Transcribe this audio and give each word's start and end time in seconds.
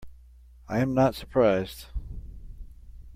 I 0.67 0.79
am 0.79 0.95
not 0.95 1.13
surprised. 1.13 1.85